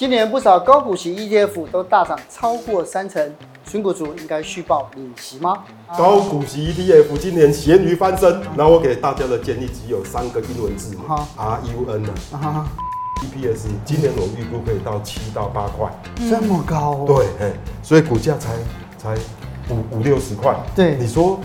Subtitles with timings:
[0.00, 3.22] 今年不少高股息 ETF 都大涨超过三成，
[3.66, 5.58] 存股族应该续报领息吗？
[5.94, 10.96] 高股息 ETF 今年咸鱼翻身，那我给大家的建议只有三个英文字
[11.36, 12.66] ：R U N 啊。
[13.20, 15.92] EPS 今年我预估可以到七到八块，
[16.30, 17.04] 这么高哦？
[17.06, 18.54] 对，所以股价才
[18.96, 19.14] 才
[19.68, 20.56] 五五六十块。
[20.74, 21.38] 对，你说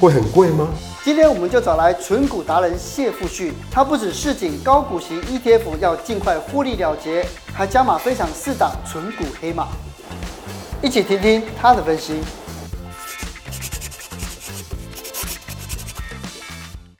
[0.00, 0.68] 会很贵吗？
[1.06, 9.68] 今天我们就找来存股达人谢富旭，他不只示警高股息 ETF 要尽快获利了结，还加码分享四档存股黑马，
[10.82, 12.14] 一起听听他的分析。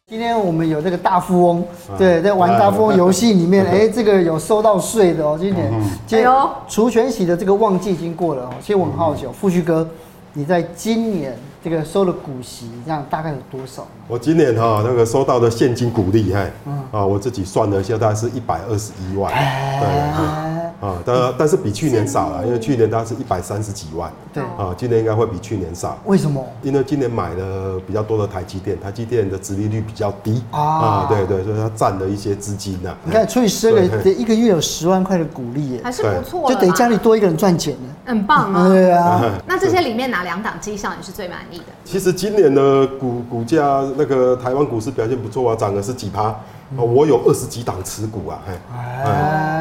[0.06, 1.64] 今天我们有这个大富翁，
[1.98, 5.36] 对，在玩大富翁游戏里面，哎，这个有收到税的哦。
[5.36, 5.72] 今年，
[6.06, 6.24] 今
[6.68, 8.50] 除权息的这个旺季已经过了哦。
[8.60, 9.84] 其实我很好奇哦，富旭哥，
[10.32, 11.36] 你在今年
[11.68, 13.84] 这个收的股息，这样大概有多少？
[14.06, 16.48] 我今年哈那个收到的现金股利，嘿，
[16.92, 20.55] 啊，我自己算了一下，大概是一百二十一万，对。
[20.80, 25.98] 啊，但但是比去年少了，因为去年它是一百三十几万，对，啊，今年应该会比去年少。
[26.04, 26.44] 为什么？
[26.62, 30.42] 因为今年买了比较多的台积电，台积电的殖利率比较低。
[30.50, 32.94] 啊，对对，所以它占了一些资金呐。
[33.04, 38.68] 你看，除以十二个，得一个月有十万块的股利耶，还是不错，就等于家里多一个人赚钱呢，很棒啊。
[38.68, 41.64] 对啊， 那这些里面哪两档绩效你是最满意的？
[41.84, 46.34] 其实今年的股股价，那个台湾股市表现不错啊，涨了是几趴。
[46.76, 48.58] 我有二十几档持股啊，哎，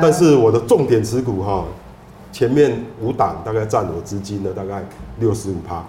[0.01, 1.63] 但是我的重点持股哈，
[2.31, 4.83] 前面五档大概占我资金的大概
[5.19, 5.83] 六十五趴。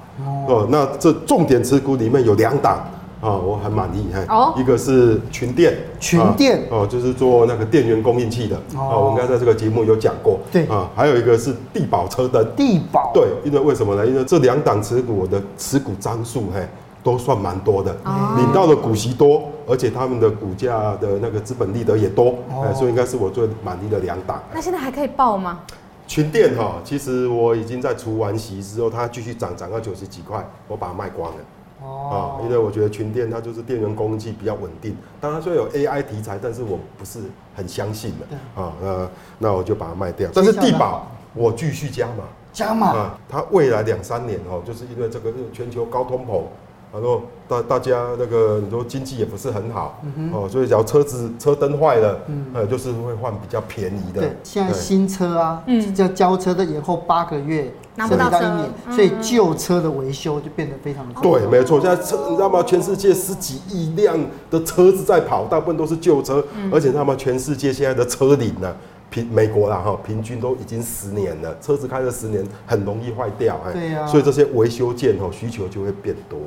[0.48, 2.78] 哦，那这重点持股里面有两档
[3.20, 6.62] 啊，我很满意，哦，一个是群电，群电。
[6.70, 10.66] 哦，就是做那个电源供应器的，哦，我们刚才在这个节目有讲过，对。
[10.66, 14.06] 啊，还有一个是地保车灯，地保，对，因为为什么呢？
[14.06, 16.66] 因为这两档持股我的持股张数，嘿。
[17.02, 17.96] 都算蛮多的，
[18.36, 24.42] 领到的股息多，而且他们的股价的那个资本利得也多，哎，所以应该是我最满意的两档。
[24.54, 25.60] 那现在还可以报吗？
[26.06, 31.36] 群电哈，其实我已经在除完息之后，它继续涨，涨到九十几块，我把它卖光了。
[31.82, 37.18] 哦，因为我觉得群电它就是电源供应器比较稳定，当然说有 AI 题材，但是我不是
[37.54, 38.62] 很相信的。
[38.62, 40.30] 啊，那那我就把它卖掉。
[40.32, 46.42] 但是地宝我继续加码，加码啊，它未来两三年哦，就是因为这个全球高通膨。
[46.92, 54.22] 然后大大家那个你说经济也不是很好，嗯、哦，所以只要车子车灯坏了，嗯，呃，就是会换比较便宜的。
[54.22, 61.80] 对，现在新车啊，嗯，叫交车的延后八个月，拿不到一年，所以旧车的维修就变得非常的对，没错。
[61.80, 62.62] 现在车你知道吗？
[62.62, 64.16] 全世界十几亿辆
[64.50, 68.74] 的车子在跑，大部分都是旧车，嗯、而且他们全世界现在的车龄呢？
[69.10, 76.38] 平美国啦哈，平均都已经十年了，车子开了十年很容易坏掉，对呀，所以这些维修件哦需求就会变多。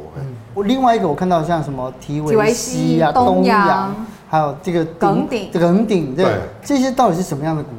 [0.54, 3.96] 我另外一个我看到像什么提维西啊、东洋，
[4.28, 6.26] 还有这个耿鼎、耿鼎，对，
[6.64, 7.70] 这些到底是什么样的股？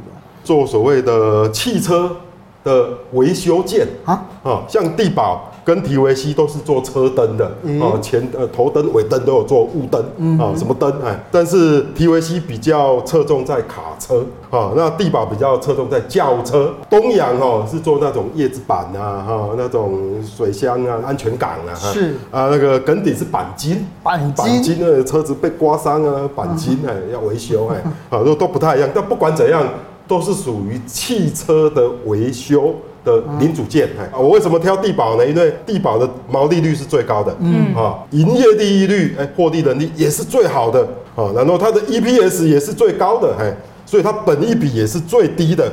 [0.43, 2.17] 做所谓的汽车
[2.65, 5.50] 的维修件啊，啊，像帝宝。
[5.65, 7.47] 跟提维西都是做车灯的
[7.81, 10.01] 啊，前呃头灯、尾灯都有做雾灯
[10.39, 11.19] 啊，什么灯哎？
[11.31, 16.75] 但是提维西比较侧重在卡车啊，那地宝比较侧重在轿车。
[16.89, 29.63] 东阳哦是做那种叶子板啊，哈，那种水箱啊、安全杆啊，是啊，那个耿鼎是钣金，鈑鈑金的车子被刮伤啊，钣金哎要维修哎，啊都都不太一样，但不管怎样
[30.09, 32.75] 都是属于汽车的维修。
[33.05, 35.27] 的零组件，哎，我为什么挑地保呢？
[35.27, 40.83] 因为地保的毛利率是最高的，嗯，啊，营业利益率，哎，获利能力也是最好的，
[41.17, 43.55] 啊，然后它的 EPS 也是最高的，哎，
[43.87, 45.73] 所以它本益比也是最低的，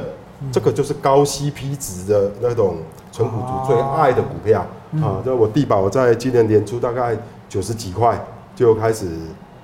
[0.51, 2.77] 这个就是高 CP 值的那种
[3.11, 4.59] 纯股族最爱的股票，
[5.01, 7.17] 啊，那我地保在今年年初大概
[7.49, 8.17] 九十几块
[8.55, 9.05] 就开始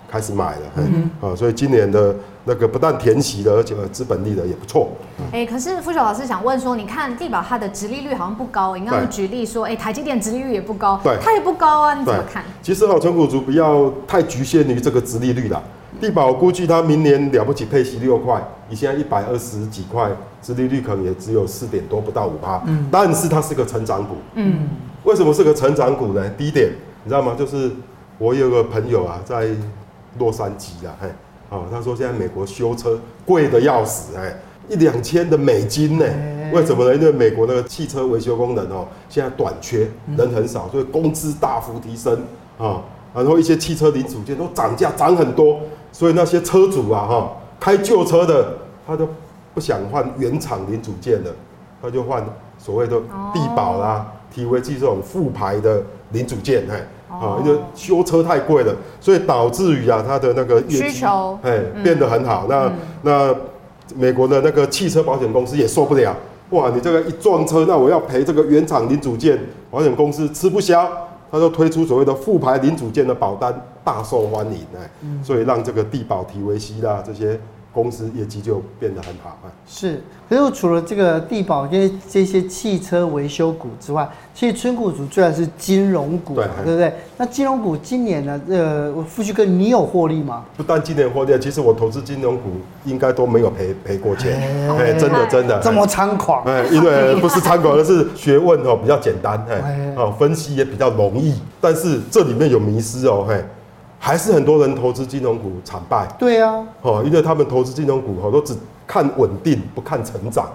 [0.10, 2.14] 开始买了，嗯，啊，所以今年的。
[2.46, 4.90] 那个不但填息了，而且资本利的也不错。
[5.32, 12.44] 哎、欸，可是富雪老师想问说，你看地保它的殖利率好像不高，你刚刚举例说，哎、欸，台积电殖利率也不高，对，它也不高啊，你怎么看？
[12.62, 15.62] 其实好，存股族不要太局限于这个殖利率啦。
[16.02, 20.10] 地保我估计它明年了不起配息六块，你现在一百二十几块，
[20.42, 22.62] 殖利率可能也只有四点多，不到五趴。
[22.66, 24.16] 嗯，但是它是个成长股。
[24.34, 24.68] 嗯，
[25.06, 26.30] 为什么是个成长股呢？
[26.38, 26.72] 第一点，
[27.06, 27.36] 你知道吗？
[27.38, 27.72] 就是
[28.18, 29.48] 我有个朋友啊，在
[30.18, 31.08] 洛杉矶啊，嘿。
[31.54, 34.36] 哦，他说现在美国修车贵的要死，哎，
[34.68, 36.06] 一两千的美金呢？
[36.52, 36.96] 为什么呢？
[36.96, 42.24] 因为美国那个汽车维修工人哦，现在短缺，人很少，所以工资大幅提升
[42.58, 42.82] 啊。
[43.14, 45.60] 然后一些汽车零组件都涨价涨很多，
[45.92, 48.58] 所以那些车主啊，哈，开旧车的
[48.88, 49.08] 他都
[49.54, 51.30] 不想换原厂零组件了，
[51.80, 52.26] 他就换
[52.58, 53.00] 所谓的
[53.32, 55.84] 地保啦、提维西这种副牌的
[56.14, 56.84] 零组件，哎。
[57.22, 62.46] 啊，因为修车太贵了，所以导致于啊，它的那个需求，哎，变得很好。
[62.50, 62.72] 那
[63.02, 63.36] 那
[63.96, 66.16] 美国的那个汽车保险公司也受不了，
[66.50, 69.40] 哇，你这个一撞车，那我要赔这个原厂零组件，
[69.70, 70.90] 保险公司吃不消，
[71.32, 74.90] 他就推出所谓的复牌零组件的保单，大受欢迎哎，
[75.24, 77.40] 所以让这个地保、提维西啦这些。
[77.74, 79.52] 公司业绩就变得很好啊。
[79.66, 80.00] 是，
[80.30, 86.94] 可是除了这个地保这些这些汽车维修股之外，其实村股族最然是金融股，对，对不对？
[87.18, 88.40] 那金融股今年呢？
[88.50, 90.46] 呃，富旭哥，你有获利吗？
[90.56, 92.52] 不但今年获利，其实我投资金融股
[92.86, 94.40] 应该都没有赔赔过钱，
[94.78, 95.60] 哎，真的真的。
[95.60, 96.44] 这么猖狂？
[96.46, 103.44] 哎，因为不是猖狂，而是学问哦比较简单，哎，哦分析也比较容易，但是这里面有迷失哦，嘿。
[104.06, 106.06] 还是很多人投资金融股惨败。
[106.20, 108.54] 对啊，哦，因为他们投资金融股，哦，都只
[108.86, 110.46] 看稳定，不看成长。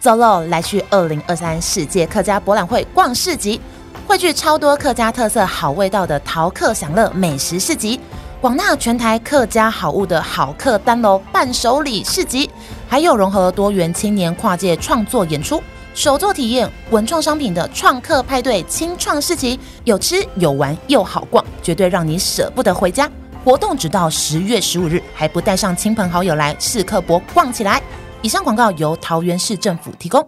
[0.00, 3.60] 走喽，来去二零二三世界客家博览会逛市集，
[4.06, 8.00] 汇聚超多客家特色好味道的淘客享乐美食市集，
[8.40, 12.50] 广纳全台客家好物的好客丹楼伴手礼市集，
[12.88, 15.62] 还有融合多元青年跨界创作演出。
[15.96, 23.10] 手作体验、文创商品的创客派对、清创市集，有吃有玩又好逛，绝对让你舍不得回家。
[23.42, 27.82] 活动直到十月十五日，还不带上亲朋好友来试客博逛起来。
[28.20, 30.22] 以上广告由桃园市政府提供。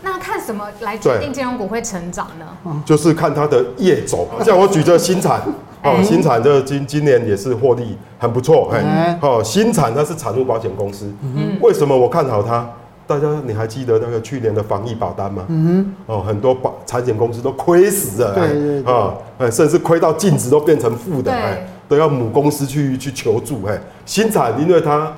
[0.00, 2.46] 那看什么来决定金融股会成长呢？
[2.86, 4.28] 就是看它的业种。
[4.44, 5.42] 像我举这新产，
[5.82, 12.64] 哦，新产这今今年也是获利很不错，哎，哦，新产它是产物保险公司，嗯，为什么我看好它？
[13.06, 15.44] 大家你还记得那个去年的防疫保单吗？
[15.48, 15.64] 嗯
[16.06, 19.14] 哼，哦，很多保产险公司都亏死了，对对对，啊，
[19.50, 25.12] 甚至亏到净值都变成负的，哎，都要母公司去去求助，哎，新产因为它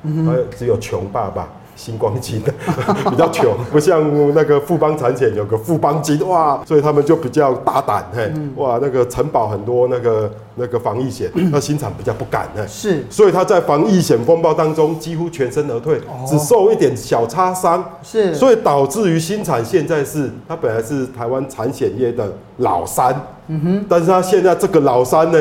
[0.57, 1.47] 只有穷爸爸。
[1.79, 2.41] 新光金
[3.09, 4.03] 比较穷，不像
[4.35, 23.15] 那个富邦产险有个富邦金哇，所以他们就比较大胆嘿，哇，那个承保很多那个那个防疫险，那新产比较不敢嘿，是，所以他在防疫险风暴当中几乎全身而退，只受一点小擦伤，是，所以导致于新产现在是他本来是台湾产险业的老三，
[23.47, 25.39] 嗯哼，但是他现在这个老三呢，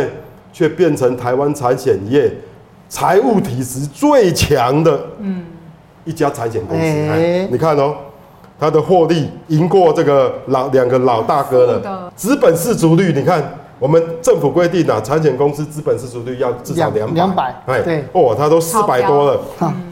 [0.52, 2.32] 却变成台湾产险业
[2.88, 5.44] 财务体质最强的，嗯。
[6.08, 7.94] 一家财险公司，欸、你看哦，
[8.58, 12.10] 它的获利赢过这个老两个老大哥了。
[12.16, 13.44] 资本市足率，你看
[13.78, 19.38] 我们政府规定啊，产险公司资本市足率要至少两两百，哎，对，哦，它都四百多了。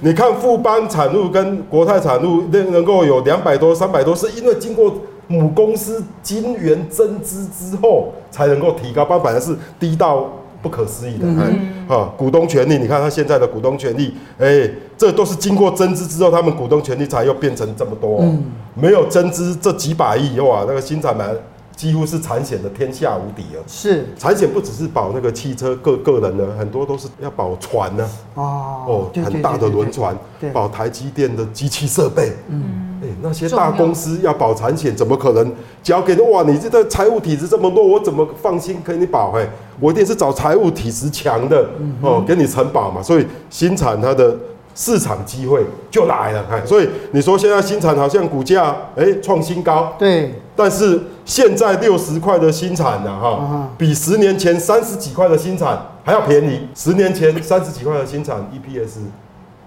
[0.01, 4.91] 你看富邦产物跟国泰产物能能够有两百多、三百多，是因为经过
[5.27, 10.25] 母公司金元增资之后才能够提高，不然本来是低到。
[10.67, 14.69] 不可思议的，嗯、哎，哈，股东权利，你看他现在的股东权利，哎，
[14.99, 18.43] 这都是经过增资之后，他们股东权利才又变成这么多，嗯、
[18.75, 21.33] 没有增资这几百亿，哇，那个新产板
[21.77, 23.63] 几乎是产险的天下无敌了。
[23.69, 30.17] 是，产险不只是保那个汽车个个人的，很多都是要保船呢、啊，哦，哦，很大的轮船，
[30.53, 32.85] 保台积电的机器设备，嗯。
[33.03, 35.53] 欸、那些大公司要保产险，怎么可能
[35.83, 36.23] 交给你？
[36.23, 39.31] 哇，你这个财务体质这么弱，我怎么放心给你保？
[39.31, 39.47] 嘿，
[39.79, 41.69] 我一定是找财务体质强的
[42.01, 43.03] 哦，给你承保嘛。
[43.03, 44.35] 所以新产它的
[44.77, 46.47] 市场机会就来了。
[46.49, 56.69] 哎，所以你说现在新产好像股价哎创新高，对，但是现在六十块的新产呢，哈，比十年前三十几块的新产还要便宜。
[56.77, 59.01] 十年前三十几块的新产 EPS。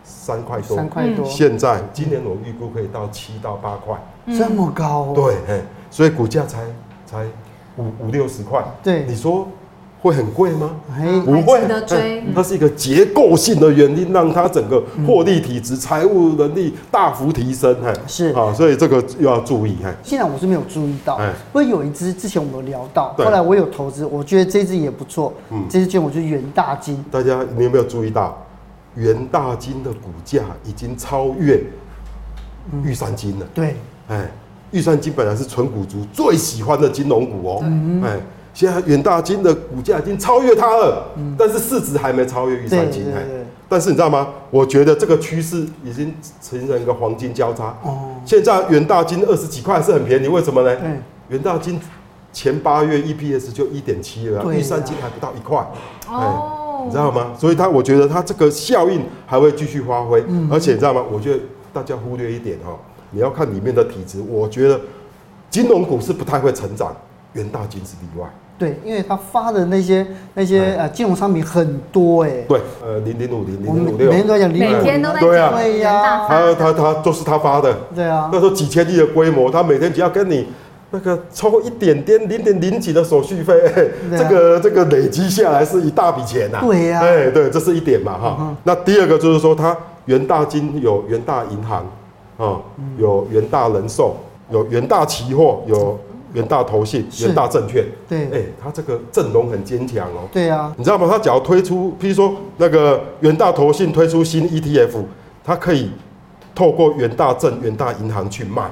[0.02, 1.26] 三块多，三块多。
[1.26, 3.96] 现在今年我预估可以到七到八块，
[4.26, 5.14] 嗯、这么高、哦？
[5.16, 6.60] 对，所以股价才
[7.06, 7.26] 才
[7.78, 8.64] 五五六十块。
[8.84, 9.48] 对，你说
[10.02, 10.76] 会很贵吗？
[11.26, 11.62] 不会。
[12.34, 17.76] 它是一个结构性的原因，让它整个获利体质、财务能力大幅提升。
[18.08, 19.76] 是啊，所以这个又要注意。
[20.04, 21.18] 现在我是没有注意到，
[21.52, 25.34] 不过有一只之前我们有聊到，后来我有投资，我觉得这支也不错。
[25.52, 27.04] 嗯，这支券我就元大金。
[27.12, 28.46] 大家你有没有注意到？
[28.96, 31.62] 元大金的股价已经超越
[32.84, 33.46] 玉山金了。
[33.54, 33.76] 对，
[34.08, 34.30] 哎，
[34.72, 37.64] 玉山金本来是纯股族最喜欢的金融股哦。
[38.04, 38.18] 哎，
[38.60, 41.06] 现在远大金的股价已经超越它了，
[41.38, 43.06] 但是市值还没超越玉山金。
[43.16, 43.26] 哎，
[43.70, 44.28] 但是你知道吗？
[44.52, 47.74] 我觉得这个趋势已经形成一个黄金交叉。
[47.82, 50.78] 哦，现在远大金二十几块是很便宜，为什么呢？
[51.30, 51.80] 远大金
[52.34, 55.66] 前八月 EPS 就一点七了，玉山金还不到一块。
[56.10, 56.84] 哦。
[56.84, 57.32] 你知道吗？
[57.40, 61.02] 所以它，我觉得它这个效应还会继续发挥，嗯、而且你知道吗？
[61.10, 61.40] 我觉得
[61.72, 62.78] 大家忽略一点哈，
[63.12, 64.22] 你要看里面的体质。
[64.28, 64.78] 我觉得
[65.50, 66.94] 金融股是不太会成长，
[67.32, 68.28] 元大金是例外。
[68.60, 72.30] 对，因为他发的那些那些呃金融商品很多哎。
[72.48, 75.56] 对，呃零零五零零零五六，每天都在讲，每天都在讲。
[75.56, 77.74] 对呀，他他他都是他发的。
[77.96, 80.46] 对啊，那时候几千亿的规模，他每天只要跟你。
[80.92, 83.72] 那个抽一点点零点零几的手续费，啊、
[84.18, 86.58] 这个这个累积下来是一大笔钱呐。
[86.64, 88.38] 对呀，哎，对，这是一点嘛哈。
[88.40, 91.86] 嗯、那第二个就是说，它元大金有元大银行
[92.40, 92.58] 啊，
[92.98, 94.16] 有元大人寿，
[94.50, 95.96] 有元大期货，有
[96.34, 97.84] 元大投信，远大证券。
[98.08, 100.28] 对，哎，它这个阵容很坚强哦。
[100.32, 101.08] 对啊，你知道吗？
[101.10, 105.04] 它只要推出，譬如说那个远大投信推出新 ETF，
[105.44, 105.92] 它可以
[106.54, 108.64] 透过远大证、远大银行去卖，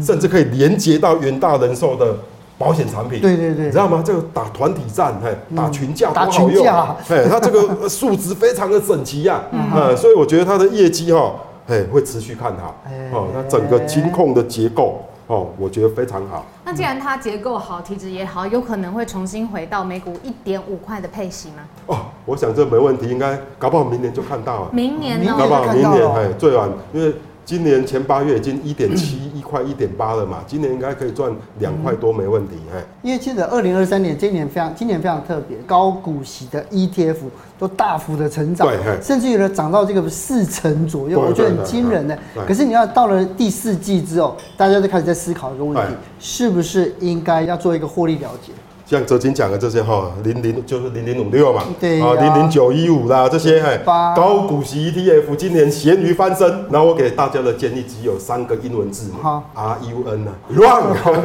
[0.00, 2.16] 甚至可以连接到远大人寿的。
[2.58, 4.00] 保险产品，对对对，你知道吗？
[4.06, 11.34] 这个打团体战，嘿，打群架，打群架，嘿，它这个数值非常的整齐呀， 嗯，所以我觉得它的业绩哈，
[11.66, 12.80] 嘿，会持续看好，
[13.12, 15.02] 哦，它整个金控的结构，
[15.32, 16.44] 哦，我觉得非常好。
[16.62, 21.62] 那既然它结构好，体质也好，有可能会重新回到每股一点五块的配息吗？
[21.86, 21.96] 哦，
[22.26, 24.68] 我想这没问题，应该搞不好明年就看到了。
[24.72, 25.34] 明年呢？
[25.38, 27.14] 搞不好明年，哎，最晚，因为。
[27.44, 29.16] 今年前八月已经一点七
[29.52, 32.54] 一块一点八了嘛，今年应该可以赚两块多没问题。
[32.74, 37.16] 哎，因为记得二零二三年今年非常今年非常特别，高股息的 ETF
[37.58, 42.18] 都大幅的成长，对，甚至有的涨到这个四成左右，我觉得很惊人的。
[42.48, 48.52] 可是你要到了第四季之后，大家都开始在思考一个问题，是不是应该要做一个获利了结？
[48.92, 53.78] 像哲金讲的这些哈，零零就是零零五六嘛，对啊，零零九一五啦，这些哎，
[54.14, 59.18] 高股息 ETF 今年咸鱼翻身，然后我给大家的建议只有三个英文字母
[59.54, 61.24] ，R U N 啊，Run，Run，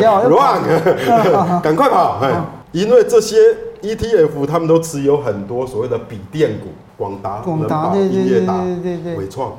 [1.62, 3.36] 赶快跑，哎，因为这些
[3.82, 8.64] ETF 他们都持有很多所谓的笔电股，广达、能宝、英业达、
[9.18, 9.52] 伟创，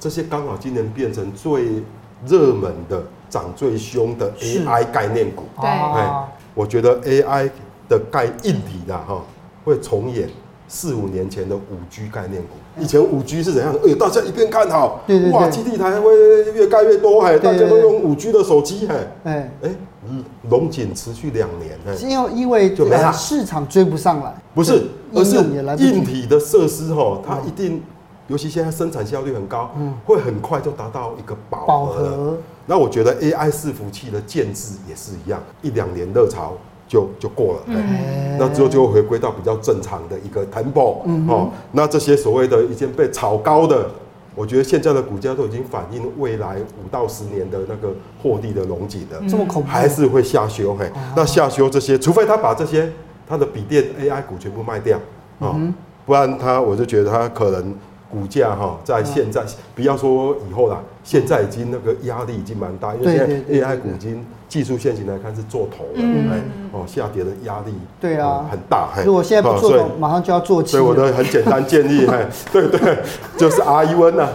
[0.00, 1.82] 这些刚好今年变成最
[2.26, 6.10] 热门的、涨最凶的 AI 概念股，对，哎。
[6.54, 7.48] 我觉得 AI
[7.88, 9.22] 的概硬体的哈，
[9.64, 10.28] 会重演
[10.68, 12.48] 四五年前的五 G 概念股。
[12.78, 13.74] 以前五 G 是怎样？
[13.86, 16.10] 哎，大家一片看好，哇，基地台会
[16.52, 18.88] 越盖越多，哎，大家都用五 G 的手机，
[19.24, 19.70] 哎，哎，
[20.08, 25.36] 嗯，龙井持续两年，哎，因为因为就没了，市场追不上来，不是，而是
[25.76, 27.82] 硬体的设施哈，它一定，
[28.28, 32.36] 尤其现在生产效率很高，嗯，会很快就达到一个饱和。
[32.64, 36.52] 那我觉得 AI 伺服器的建制也是一样，一两年热潮
[36.86, 41.50] 就就过了，嗯、那之后就会回归到比较正常的一个 tempo、嗯、哦。
[41.72, 43.90] 那这些所谓的已经被炒高的，
[44.36, 50.88] 我觉得现在的股价都已经反映未来五到十年的那个获利的荣景的，这么恐怖，还是会下修嘿。
[50.94, 52.90] 嗯、那下修这些，除非他把这些
[53.28, 54.96] 他的笔电 AI 股全部卖掉
[55.40, 55.58] 啊，
[56.06, 57.74] 不然他我就觉得他可能。
[58.12, 59.42] 股价哈，在现在
[59.74, 66.40] 不要说以后啦，现在已经那个压力已经蛮大，因为现在 AI 股已经技术现型来看是做头了，哎，
[66.72, 68.46] 哦，下跌的压力对啊。
[68.50, 70.72] 很大，如果现在不做头，马上就要做起。
[70.72, 72.98] 所以我的很简单建议，哎，对对，
[73.38, 74.28] 就是 R E N 呐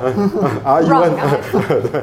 [0.64, 1.14] ，R E N，
[1.92, 2.02] 对。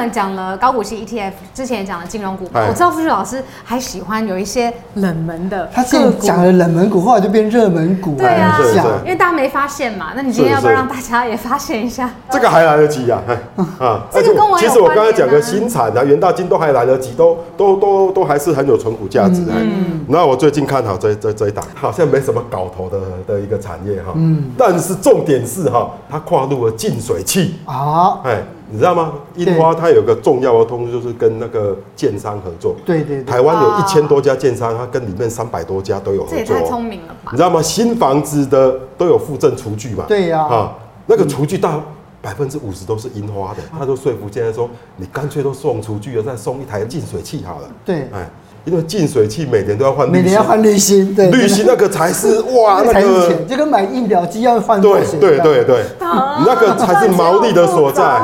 [0.00, 2.48] 们讲了高股息 ETF，之前也讲了金融股。
[2.54, 8.14] 我知道富旭老师还喜欢有一些冷门的，他现在讲了冷门股，后来就变热门股。
[8.16, 8.58] 对啊，
[9.04, 10.12] 因为大家没发现嘛。
[10.16, 12.10] 那你今天要不要让大家也发现一下？
[12.30, 13.20] 这个还来得及呀，
[13.78, 19.42] 啊，这个跟我其实我刚才讲的新产啊，元大金都还来得及，都都都都还是很有存股价值。
[19.48, 24.12] 嗯，那我最近看好这这这一档，好像没什么搞头的的一个产业哈。
[24.14, 28.42] 嗯，但是重点是哈，它跨入了净水器啊，哎。
[28.70, 29.12] 你知道吗？
[29.34, 32.76] 樱花它有个重要的通知，就是跟那个建商合作。
[32.86, 36.38] 对对，台湾有一千多家建商，它跟里面三百多家都有合作。
[36.38, 37.30] 这也太聪明了吧！
[37.32, 37.60] 你知道吗？
[37.60, 40.04] 新房子的都有附赠厨具嘛？
[40.06, 40.42] 对呀。
[40.42, 40.72] 啊，
[41.06, 41.80] 那个厨具大
[42.22, 47.68] 百分之五十都是樱花的，他就说服现在说，你干脆都送厨具了，再送一台净水器好了。
[47.84, 48.28] 对，哎。
[48.66, 54.78] 因为净水器每年都要换，每年要换滤芯，对，滤芯那个才是哇， 那个就跟买印表机要换。
[54.78, 58.20] 对对对对，那个才是毛利的所在。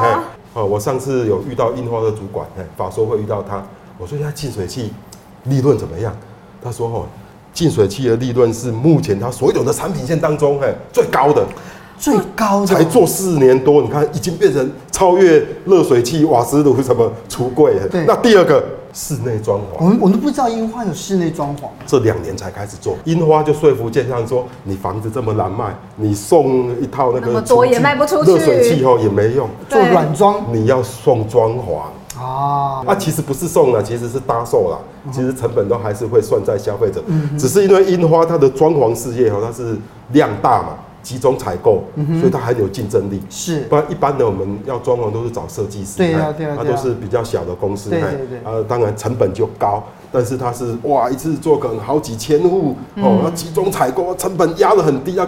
[0.57, 3.63] 嘿，哦，我上次有遇到印花的主管，嘿，法说会遇到他，
[3.99, 4.91] 我说：“他净水器
[5.45, 6.17] 利润怎么样？”
[6.65, 7.05] 他说：“哦，
[7.53, 11.47] 净水器的利润是目前他所有的产品线当中，嘿，最高的，
[11.99, 17.75] 最高的。”才做四年多，你看已经变成超越热水器、瓦斯炉什么橱柜。
[17.91, 18.65] 对，那第二个。
[18.97, 22.97] 室内装潢，我们我都不知道樱花有室内装潢，这两年才开始做。
[23.05, 31.77] 樱花就说服建商说，你房子这么难卖，你送一套那个那么多也卖不出去，热水器后也没用，做软装，你要送装潢。
[32.19, 32.83] 啊。
[32.87, 34.79] 啊，其实不是送了，其实是搭售了，
[35.13, 37.05] 其实成本都还是会算在消费者，
[37.39, 39.77] 只是因为樱花它的装潢事业哦，它是
[40.13, 40.69] 量大嘛。
[41.07, 41.85] 集中采购，
[42.19, 43.23] 所以它很有竞争力。
[43.31, 48.39] 是，不然一般的我们要装潢都是找设计师，对啊，对啊，它都是比较小的公司，对对对。
[48.39, 55.25] 啊，当然成本就高，但是它是哇，一次做可能好几千户哦，要集中采购，成本压得很低，要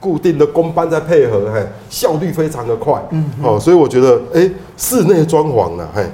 [0.00, 3.00] 固定的工班在配合，嘿，效率非常的快。
[3.10, 6.04] 嗯，哦，所以我觉得，哎，室内装潢呢，嘿，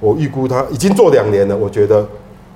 [0.00, 2.04] 我预估它已经做两年了，我觉得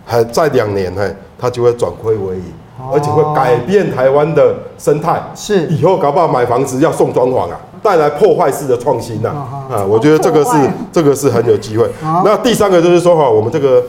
[0.04, 2.42] 还在两年，嘿，它就会转亏为盈。
[2.92, 5.22] 而且会改变台湾的生态。
[5.34, 9.30] 是，以后搞不好买房子要送装潢啊，带来破坏式的创新呐。
[9.70, 10.50] 啊，我觉得这个是
[10.92, 11.88] 这个是很有机会。
[12.24, 13.82] 那第三个就是说哈，我们这个。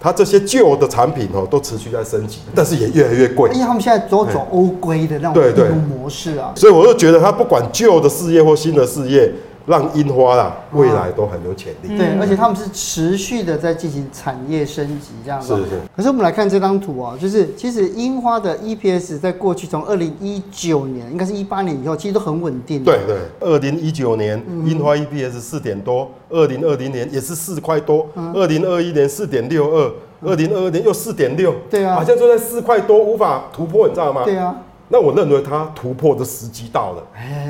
[0.00, 3.50] 它这些旧的产品哦，都持续在升级，但是也越来越贵。
[3.52, 9.28] 因为他们现在都走欧规的那种运作模式啊，所以我就觉得，它不管旧的事业或新的事业。
[9.68, 11.98] 让樱花啦，未来都很有潜力。
[11.98, 15.54] 对，而且他们是持续的在进行产业升级，这样子。
[15.56, 15.80] 是是。
[15.94, 22.82] 可是我们来看这张图啊，就是其实樱花的 EPS 在过去从二零一九年，应该是一八年以后，其实都很稳定。
[22.82, 23.18] 对对。
[23.40, 31.54] 二零一九年樱花 EPS 四点多，二零二零年也是四块多，二零二一年四点六二，二零二二年又四点六。
[31.68, 31.94] 对啊。
[31.94, 34.24] 好像就在四块多，无法突破，你知道吗？
[34.24, 34.56] 对啊。
[34.88, 37.02] 那我认为它突破的时机到了，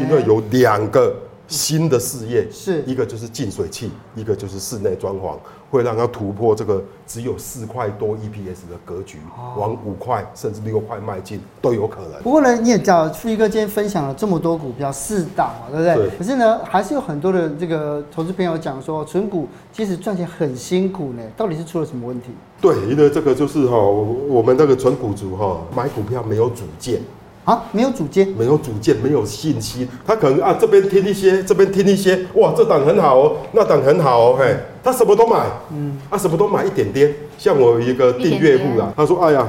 [0.02, 1.14] 因为有两个。
[1.48, 5.36] 新的事业是一个就是净水器，一个就是室内装潢，
[5.70, 9.18] 会让它突破这个只有四块多 EPS 的格局，
[9.56, 12.22] 往五块甚至六块迈进都有可能。
[12.22, 15.94] 不过呢，你也知道，富一哥今天分享了这么多股票四档嘛，对不对？
[16.08, 16.18] 对。
[16.18, 22.28] 可是呢，还是有很多的这个投资朋友讲说，存股其实赚钱很辛苦呢，到底是出了什么问题？
[22.60, 27.00] 对，因为这个就是哈，我们那个存股族哈，买股票没有主见。
[27.48, 29.88] 啊，没有主见，没有主见，没有信心。
[30.06, 37.10] 他可能啊，这边听一些，这边听一些，哇，这档很好哦，那档很好哦，嘿，他什么都买，嗯，啊，什么都买一点点。
[37.38, 39.48] 像我有一个订阅户啦，他说，哎呀，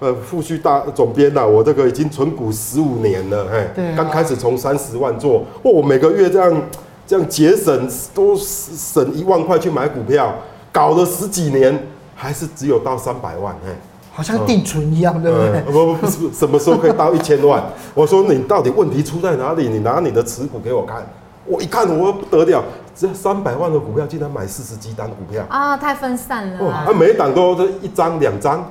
[0.00, 6.62] 呃，富旭大总编呐，我这个已经存股十五年了，嘿，对，刚开始从三十万做，我每个月这样
[7.06, 10.34] 这样节省都省一万块去买股票，
[10.70, 13.72] 搞了十几年，还是只有到三百万，嘿。
[14.20, 15.62] 好像定存一样，对不对？
[15.62, 17.64] 不不不，是什么时候可以到一千万？
[17.94, 19.66] 我说你到底问题出在哪里？
[19.66, 21.02] 你拿你的持股给我看。
[21.46, 22.62] 我一看，我不得了，
[22.94, 25.74] 只要三百万的股票，竟然买四十几档股票啊！
[25.74, 26.84] 太分散了。
[26.84, 28.70] 他每一档都是一张两张，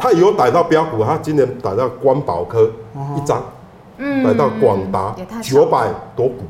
[0.00, 2.68] 他以后逮到标股，他今年逮到光宝科
[3.16, 3.40] 一张，
[3.98, 6.42] 嗯逮到广达九百多股，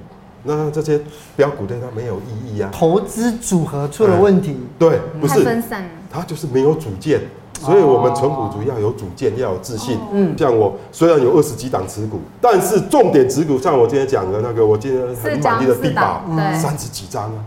[0.42, 0.98] 那这些
[1.36, 2.70] 标股对他没有意义啊。
[2.72, 7.20] 投资组合出了问题，对，不是分散，他就是没有主见。
[7.60, 9.98] 所以，我们纯股族要有主见，要有自信。
[10.12, 16.22] 嗯，像我虽然有二十几档持股，但是重点持股，像我今天讲的那个，我今天很满意的地保，
[16.54, 17.44] 三十几张啊。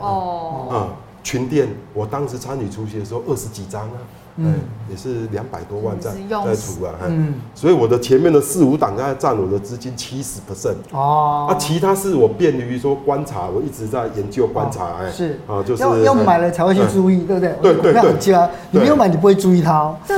[0.00, 0.68] 哦。
[0.70, 0.88] 嗯，
[1.22, 3.98] 群电，我当时参与出席的时候，二十几张啊。
[4.36, 4.54] 嗯，
[4.90, 15.38] 也是两百多万在在出啊，嗯，所以我的前面的四五档大概占我的资金七十 percent 哦，啊，其他是我便于说观察，我一直在研究观察，哎，是。
[15.46, 17.54] 啊，就是要要买了才会去注意，对不对？
[17.60, 19.96] 对对对，你没有买，你不会注意它哦。
[20.06, 20.16] 对，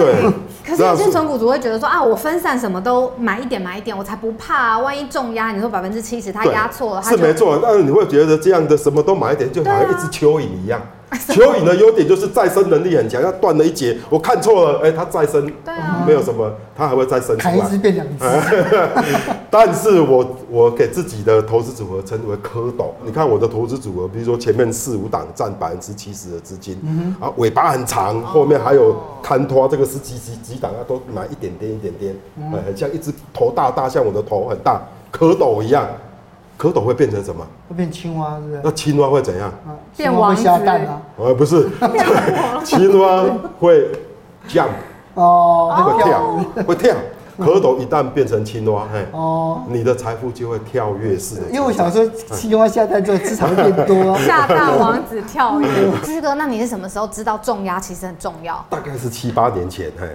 [0.64, 10.81] 可是有些存股族会觉得说啊，我分散什么都买一点买一点，我才不怕啊，万一重压，你说百分之七十，他压错了，是没错，但是你会觉得这样的什么都买一点，就好像一只蚯蚓一样。
[11.29, 18.25] 蚯蚓的优点就是再生能力很强，要断了一截，我看错了，哎、欸，它再生，对啊，没有什么，它还会再生出来，一只变两只。
[19.51, 34.81] 但是我我给自己的投资组合称为蝌蚪，你看我的投资组合，比如说前面四五档占百分之七十的资金，嗯、啊，尾巴很长，后面还有看拖，这个是几几几档啊，都买一点点一点点，嗯、很像一只头大大，像我的头很大，
[35.12, 35.87] 蝌蚪一样。
[36.62, 37.44] 蝌蚪会变成什么？
[37.68, 38.61] 会变青蛙，是不是？
[38.62, 39.53] 那青蛙会怎样？
[39.96, 40.42] 变王子。
[40.42, 41.03] 会下蛋啊？
[41.16, 41.68] 呃，不是，
[42.64, 43.25] 青蛙
[43.59, 43.88] 会
[44.48, 44.68] jump，
[45.14, 46.94] 哦，会跳，会跳。
[47.38, 51.42] 蝌蚪一旦变成青蛙，嘿，哦，你的财富就会跳跃式的。
[51.50, 54.16] 因为我想说，青蛙下蛋之后资产会变多。
[54.20, 55.68] 下蛋王子跳跃。
[56.04, 58.64] 旭哥，那你是什么时候知道重压其实很重要？
[58.68, 60.06] 大概是七八年前，嘿。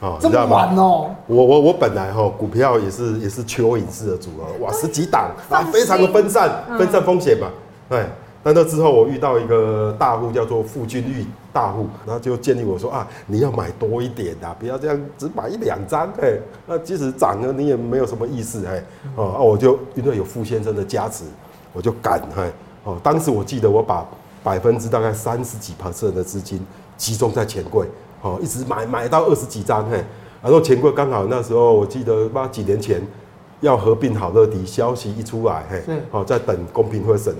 [0.00, 1.10] 哦，这么晚哦！
[1.26, 7.46] 我我我本来哈股票也是也是蚯蚓式的组合，哇，十几档啊，非常的分散，分散风险嘛。
[7.88, 8.06] 哎，但
[8.52, 18.84] 那之后我遇到一个大户叫做傅君玉大户，然后就建议我说啊，你要买多一点的，不要这样只买一两张，哎，那即使涨了你也没有什么意思，哎，
[19.16, 21.24] 哦，我就因为有傅先生的加持，
[21.72, 22.52] 我就敢，哎，
[22.84, 24.06] 哦，当时我记得我把
[24.42, 26.60] 百分之大概三十几 percent 的资金
[26.96, 27.88] 集中在钱柜。
[28.20, 30.02] 哦，一直买买到二十几张嘿，
[30.42, 33.06] 然后钱柜刚好那时候我记得八几年前
[33.64, 37.34] 要合并好乐迪，消息一出来嘿，好，哦，在等公平会审，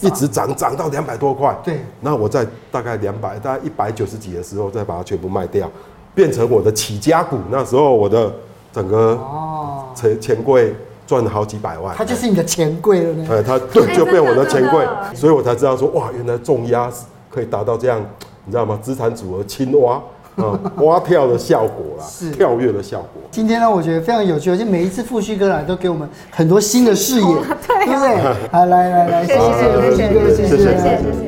[0.00, 5.70] 一直涨涨到两百多块，对，那我在大概两百大概一百九十几的时候再把它全部卖掉，
[6.16, 8.32] 变成我的起家股，那时候我的
[8.72, 9.84] 整个哦。
[9.94, 10.74] 钱钱柜
[11.06, 16.90] 赚了好几百万，它就是你的钱柜了呢，哎，它对就变我的钱柜，所以我才知道说哇，原来重压
[17.30, 18.04] 可以达到这样，
[18.44, 18.76] 你知道吗？
[18.82, 20.02] 资产组合青蛙。
[20.38, 23.22] 嗯，蛙跳的效果啦，是跳跃的效果。
[23.30, 28.16] 今天呢，我觉得非常有趣，而且每一次富旭哥来都给我们很多新的视野，对不对？
[28.50, 31.27] 好，来来来，谢谢富旭哥，谢谢谢谢。